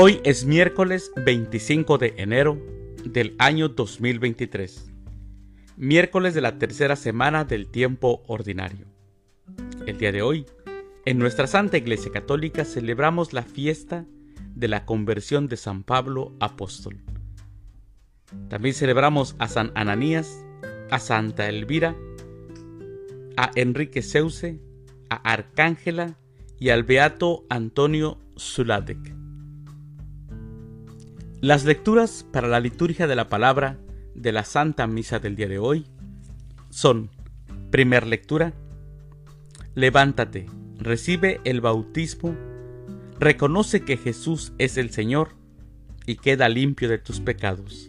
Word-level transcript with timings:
Hoy 0.00 0.20
es 0.22 0.44
miércoles 0.44 1.10
25 1.16 1.98
de 1.98 2.14
enero 2.18 2.56
del 3.04 3.34
año 3.40 3.68
2023, 3.68 4.92
miércoles 5.76 6.34
de 6.34 6.40
la 6.40 6.56
tercera 6.56 6.94
semana 6.94 7.44
del 7.44 7.66
tiempo 7.68 8.22
ordinario. 8.28 8.86
El 9.86 9.98
día 9.98 10.12
de 10.12 10.22
hoy, 10.22 10.46
en 11.04 11.18
nuestra 11.18 11.48
Santa 11.48 11.78
Iglesia 11.78 12.12
Católica 12.12 12.64
celebramos 12.64 13.32
la 13.32 13.42
fiesta 13.42 14.06
de 14.54 14.68
la 14.68 14.84
conversión 14.84 15.48
de 15.48 15.56
San 15.56 15.82
Pablo 15.82 16.32
Apóstol. 16.38 17.00
También 18.48 18.76
celebramos 18.76 19.34
a 19.40 19.48
San 19.48 19.72
Ananías, 19.74 20.44
a 20.92 21.00
Santa 21.00 21.48
Elvira, 21.48 21.96
a 23.36 23.50
Enrique 23.56 24.02
Seuse, 24.02 24.60
a 25.10 25.16
Arcángela 25.16 26.16
y 26.56 26.68
al 26.68 26.84
Beato 26.84 27.46
Antonio 27.50 28.20
Zuladek. 28.38 29.18
Las 31.40 31.64
lecturas 31.64 32.26
para 32.32 32.48
la 32.48 32.58
liturgia 32.58 33.06
de 33.06 33.14
la 33.14 33.28
palabra 33.28 33.78
de 34.16 34.32
la 34.32 34.42
Santa 34.42 34.88
Misa 34.88 35.20
del 35.20 35.36
día 35.36 35.46
de 35.46 35.60
hoy 35.60 35.86
son, 36.68 37.10
primer 37.70 38.08
lectura, 38.08 38.54
levántate, 39.76 40.46
recibe 40.78 41.40
el 41.44 41.60
bautismo, 41.60 42.34
reconoce 43.20 43.84
que 43.84 43.96
Jesús 43.96 44.52
es 44.58 44.76
el 44.78 44.90
Señor 44.90 45.36
y 46.06 46.16
queda 46.16 46.48
limpio 46.48 46.88
de 46.88 46.98
tus 46.98 47.20
pecados. 47.20 47.88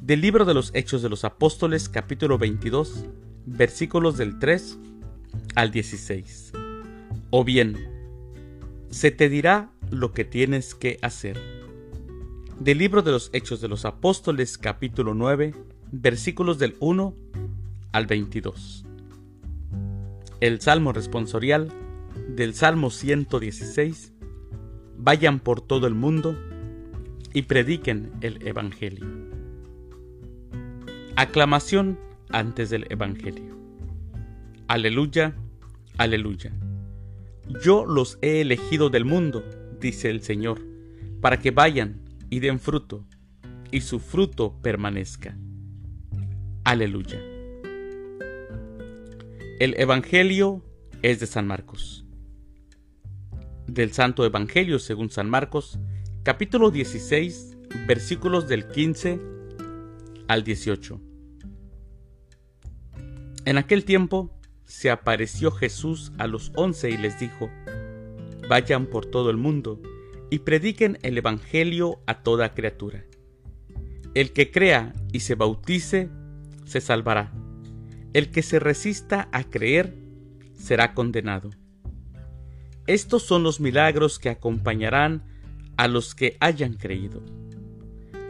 Del 0.00 0.20
libro 0.20 0.44
de 0.44 0.54
los 0.54 0.72
Hechos 0.74 1.00
de 1.00 1.10
los 1.10 1.24
Apóstoles 1.24 1.88
capítulo 1.88 2.38
22, 2.38 3.06
versículos 3.46 4.16
del 4.16 4.40
3 4.40 4.80
al 5.54 5.70
16. 5.70 6.50
O 7.30 7.44
bien, 7.44 7.76
se 8.90 9.12
te 9.12 9.28
dirá 9.28 9.70
lo 9.92 10.12
que 10.12 10.24
tienes 10.24 10.74
que 10.74 10.98
hacer 11.02 11.61
del 12.62 12.78
libro 12.78 13.02
de 13.02 13.10
los 13.10 13.28
Hechos 13.32 13.60
de 13.60 13.66
los 13.66 13.84
Apóstoles 13.84 14.56
capítulo 14.56 15.14
9 15.14 15.52
versículos 15.90 16.60
del 16.60 16.76
1 16.78 17.12
al 17.90 18.06
22. 18.06 18.84
El 20.38 20.60
Salmo 20.60 20.92
responsorial 20.92 21.72
del 22.28 22.54
Salmo 22.54 22.90
116. 22.90 24.12
Vayan 24.96 25.40
por 25.40 25.60
todo 25.60 25.88
el 25.88 25.94
mundo 25.94 26.38
y 27.32 27.42
prediquen 27.42 28.12
el 28.20 28.46
Evangelio. 28.46 29.06
Aclamación 31.16 31.98
antes 32.30 32.70
del 32.70 32.86
Evangelio. 32.90 33.56
Aleluya, 34.68 35.34
aleluya. 35.98 36.52
Yo 37.60 37.86
los 37.86 38.18
he 38.22 38.40
elegido 38.40 38.88
del 38.88 39.04
mundo, 39.04 39.44
dice 39.80 40.10
el 40.10 40.22
Señor, 40.22 40.60
para 41.20 41.40
que 41.40 41.50
vayan 41.50 42.01
y 42.32 42.40
den 42.40 42.58
fruto, 42.58 43.04
y 43.70 43.82
su 43.82 44.00
fruto 44.00 44.58
permanezca. 44.62 45.36
Aleluya. 46.64 47.20
El 49.60 49.74
Evangelio 49.76 50.64
es 51.02 51.20
de 51.20 51.26
San 51.26 51.46
Marcos. 51.46 52.06
Del 53.66 53.92
Santo 53.92 54.24
Evangelio 54.24 54.78
según 54.78 55.10
San 55.10 55.28
Marcos, 55.28 55.78
capítulo 56.22 56.70
16, 56.70 57.58
versículos 57.86 58.48
del 58.48 58.66
15 58.66 59.20
al 60.26 60.42
18. 60.42 61.02
En 63.44 63.58
aquel 63.58 63.84
tiempo 63.84 64.34
se 64.64 64.88
apareció 64.88 65.50
Jesús 65.50 66.12
a 66.16 66.26
los 66.26 66.50
once 66.54 66.88
y 66.88 66.96
les 66.96 67.20
dijo, 67.20 67.50
Vayan 68.48 68.86
por 68.86 69.04
todo 69.04 69.28
el 69.28 69.36
mundo 69.36 69.82
y 70.32 70.38
prediquen 70.38 70.98
el 71.02 71.18
Evangelio 71.18 72.00
a 72.06 72.22
toda 72.22 72.54
criatura. 72.54 73.04
El 74.14 74.32
que 74.32 74.50
crea 74.50 74.94
y 75.12 75.20
se 75.20 75.34
bautice, 75.34 76.08
se 76.64 76.80
salvará. 76.80 77.34
El 78.14 78.30
que 78.30 78.42
se 78.42 78.58
resista 78.58 79.28
a 79.30 79.44
creer, 79.44 79.94
será 80.54 80.94
condenado. 80.94 81.50
Estos 82.86 83.24
son 83.24 83.42
los 83.42 83.60
milagros 83.60 84.18
que 84.18 84.30
acompañarán 84.30 85.22
a 85.76 85.86
los 85.86 86.14
que 86.14 86.38
hayan 86.40 86.78
creído. 86.78 87.22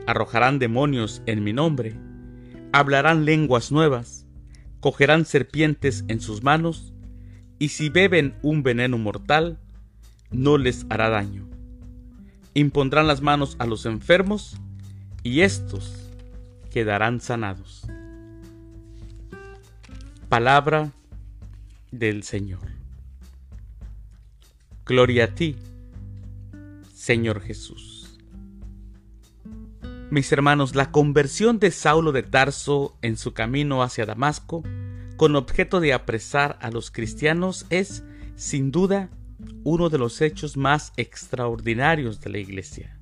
Arrojarán 0.08 0.58
demonios 0.58 1.22
en 1.26 1.44
mi 1.44 1.52
nombre, 1.52 1.94
hablarán 2.72 3.24
lenguas 3.24 3.70
nuevas, 3.70 4.26
cogerán 4.80 5.24
serpientes 5.24 6.04
en 6.08 6.20
sus 6.20 6.42
manos, 6.42 6.94
y 7.60 7.68
si 7.68 7.90
beben 7.90 8.34
un 8.42 8.64
veneno 8.64 8.98
mortal, 8.98 9.60
no 10.32 10.58
les 10.58 10.84
hará 10.90 11.08
daño 11.08 11.61
impondrán 12.54 13.06
las 13.06 13.22
manos 13.22 13.56
a 13.58 13.66
los 13.66 13.86
enfermos 13.86 14.56
y 15.22 15.40
estos 15.40 15.94
quedarán 16.70 17.20
sanados. 17.20 17.86
Palabra 20.28 20.92
del 21.90 22.22
Señor. 22.22 22.60
Gloria 24.84 25.24
a 25.24 25.34
ti, 25.34 25.56
Señor 26.94 27.40
Jesús. 27.40 28.18
Mis 30.10 30.30
hermanos, 30.32 30.74
la 30.74 30.90
conversión 30.90 31.58
de 31.58 31.70
Saulo 31.70 32.12
de 32.12 32.22
Tarso 32.22 32.96
en 33.00 33.16
su 33.16 33.32
camino 33.32 33.82
hacia 33.82 34.04
Damasco, 34.04 34.62
con 35.16 35.36
objeto 35.36 35.80
de 35.80 35.94
apresar 35.94 36.58
a 36.60 36.70
los 36.70 36.90
cristianos, 36.90 37.64
es, 37.70 38.02
sin 38.36 38.70
duda, 38.70 39.08
uno 39.64 39.88
de 39.88 39.98
los 39.98 40.20
hechos 40.20 40.56
más 40.56 40.92
extraordinarios 40.96 42.20
de 42.20 42.30
la 42.30 42.38
iglesia. 42.38 42.98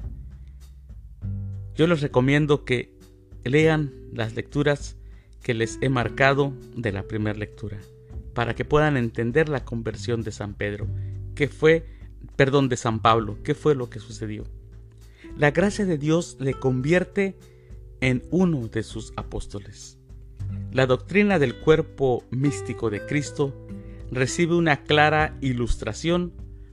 Yo 1.75 1.87
les 1.87 2.01
recomiendo 2.01 2.65
que 2.65 2.95
lean 3.45 3.93
las 4.13 4.35
lecturas 4.35 4.97
que 5.43 5.55
les 5.55 5.79
he 5.81 5.89
marcado 5.89 6.53
de 6.77 6.93
la 6.93 7.05
primera 7.05 7.39
lectura, 7.39 7.79
para 8.35 8.55
que 8.55 8.65
puedan 8.65 8.97
entender 8.97 9.49
la 9.49 9.65
conversión 9.65 10.23
de 10.23 10.33
San 10.33 10.55
Pedro, 10.55 10.87
que 11.35 11.49
fue, 11.49 11.87
perdón, 12.37 12.69
de 12.69 12.77
San 12.77 13.01
Pablo, 13.01 13.39
qué 13.43 13.55
fue 13.55 13.75
lo 13.75 13.89
que 13.89 13.99
sucedió. 13.99 14.45
La 15.39 15.53
gracia 15.53 15.87
de 15.87 15.97
Dios 15.97 16.37
le 16.41 16.55
convierte 16.55 17.39
en 18.01 18.23
uno 18.31 18.69
de 18.69 18.83
sus 18.83 19.13
apóstoles. 19.17 19.99
La 20.73 20.87
doctrina 20.87 21.39
del 21.39 21.59
cuerpo 21.61 22.25
místico 22.31 22.91
de 22.91 23.05
Cristo 23.07 23.67
recibe 24.11 24.55
una 24.55 24.83
clara 24.83 25.37
ilustración 25.41 26.33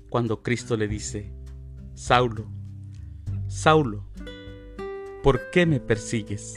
cuando 0.09 0.41
Cristo 0.41 0.77
le 0.77 0.87
dice, 0.87 1.33
Saulo, 1.93 2.49
Saulo, 3.47 4.05
¿por 5.23 5.49
qué 5.51 5.65
me 5.65 5.79
persigues? 5.79 6.55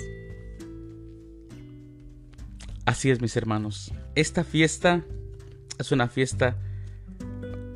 Así 2.87 3.11
es, 3.11 3.21
mis 3.21 3.37
hermanos. 3.37 3.93
Esta 4.15 4.45
fiesta 4.45 5.05
es 5.79 5.93
una 5.93 6.09
fiesta 6.09 6.59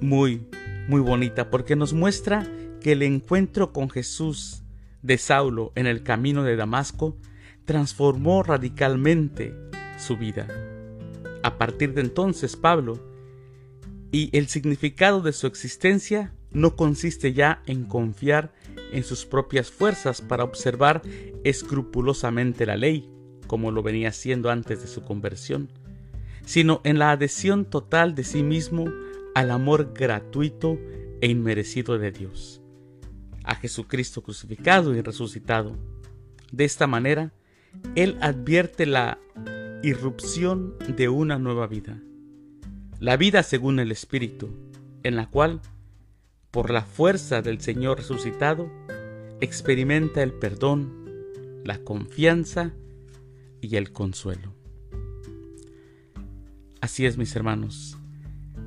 muy, 0.01 0.47
muy 0.89 1.01
bonita 1.01 1.51
porque 1.51 1.77
nos 1.77 1.93
muestra 1.93 2.47
que 2.81 2.93
el 2.93 3.03
encuentro 3.03 3.73
con 3.73 3.91
Jesús 3.91 4.63
de 5.03 5.19
Saulo 5.19 5.73
en 5.75 5.87
el 5.87 6.03
camino 6.03 6.43
de 6.43 6.57
Damasco 6.57 7.17
transformó 7.65 8.43
radicalmente 8.43 9.55
su 9.99 10.17
vida. 10.17 10.74
A 11.45 11.59
partir 11.59 11.93
de 11.93 12.01
entonces, 12.01 12.57
Pablo, 12.57 12.99
y 14.11 14.35
el 14.35 14.49
significado 14.49 15.21
de 15.21 15.35
su 15.35 15.47
existencia 15.47 16.33
no 16.53 16.75
consiste 16.75 17.35
ya 17.35 17.63
en 17.67 17.85
confiar 17.85 18.55
en 18.93 19.05
sus 19.05 19.27
propias 19.27 19.71
fuerzas 19.71 20.23
para 20.23 20.43
observar 20.43 21.03
escrupulosamente 21.45 22.65
la 22.65 22.79
ley, 22.79 23.11
como 23.47 23.73
lo 23.73 23.83
venía 23.83 24.09
haciendo 24.09 24.49
antes 24.49 24.81
de 24.81 24.89
su 24.89 25.03
conversión, 25.03 25.69
sino 26.47 26.81
en 26.83 26.99
la 26.99 27.11
adhesión 27.11 27.67
total 27.67 28.15
de 28.15 28.25
sí 28.25 28.43
mismo 28.43 28.87
al 29.35 29.51
amor 29.51 29.93
gratuito 29.93 30.79
e 31.21 31.29
inmerecido 31.29 31.99
de 31.99 32.11
Dios, 32.11 32.63
a 33.43 33.55
Jesucristo 33.57 34.23
crucificado 34.23 34.95
y 34.95 35.03
resucitado. 35.03 35.77
De 36.53 36.65
esta 36.65 36.87
manera, 36.87 37.35
Él 37.97 38.17
advierte 38.23 38.87
la 38.87 39.19
irrupción 39.83 40.75
de 40.97 41.09
una 41.09 41.39
nueva 41.39 41.67
vida. 41.67 42.01
La 43.01 43.17
vida 43.17 43.43
según 43.43 43.79
el 43.81 43.93
Espíritu, 43.93 44.51
en 45.03 45.17
la 45.17 45.29
cual, 45.29 45.61
por 46.51 46.71
la 46.71 46.83
fuerza 46.83 47.43
del 47.43 47.61
Señor 47.61 47.99
resucitado, 47.99 48.71
experimenta 49.41 50.23
el 50.23 50.33
perdón, 50.33 50.93
la 51.65 51.79
confianza 51.79 52.73
y 53.61 53.77
el 53.77 53.93
consuelo. 53.93 54.55
Así 56.81 57.07
es, 57.07 57.19
mis 57.19 57.35
hermanos. 57.35 57.99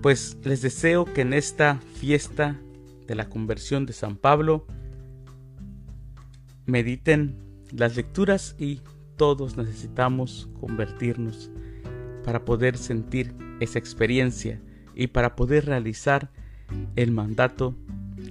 Pues 0.02 0.38
les 0.44 0.62
deseo 0.62 1.06
que 1.06 1.22
en 1.22 1.34
esta 1.34 1.80
fiesta 1.96 2.60
de 3.08 3.16
la 3.16 3.30
conversión 3.30 3.86
de 3.86 3.94
San 3.94 4.18
Pablo 4.18 4.66
mediten 6.66 7.38
las 7.72 7.96
lecturas 7.96 8.56
y 8.60 8.82
todos 9.18 9.58
necesitamos 9.58 10.50
convertirnos 10.60 11.52
para 12.24 12.46
poder 12.46 12.78
sentir 12.78 13.36
esa 13.60 13.80
experiencia 13.80 14.62
y 14.96 15.08
para 15.08 15.36
poder 15.36 15.66
realizar 15.66 16.32
el 16.96 17.12
mandato 17.12 17.76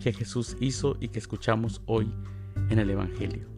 que 0.03 0.13
Jesús 0.13 0.57
hizo 0.61 0.97
y 1.01 1.09
que 1.09 1.19
escuchamos 1.19 1.83
hoy 1.87 2.13
en 2.71 2.79
el 2.79 2.91
Evangelio. 2.91 3.49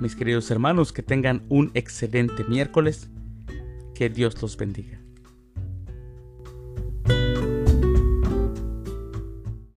Mis 0.00 0.14
queridos 0.14 0.50
hermanos, 0.50 0.92
que 0.92 1.02
tengan 1.02 1.44
un 1.48 1.70
excelente 1.74 2.44
miércoles. 2.44 3.10
Que 3.94 4.10
Dios 4.10 4.42
los 4.42 4.58
bendiga. 4.58 5.05